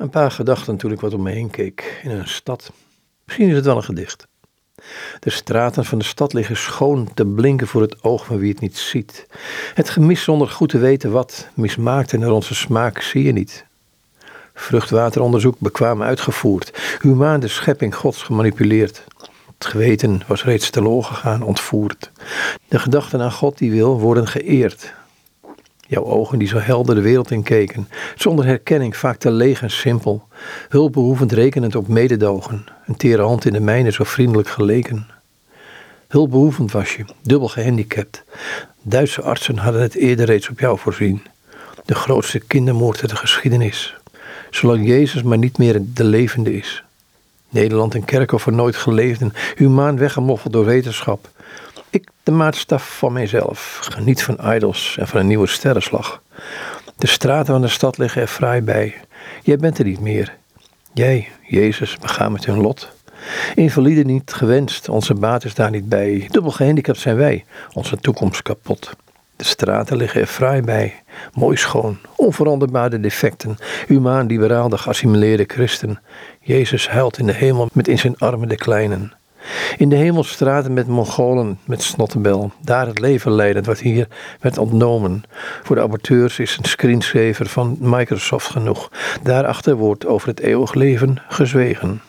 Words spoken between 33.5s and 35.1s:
de mijne zo vriendelijk geleken.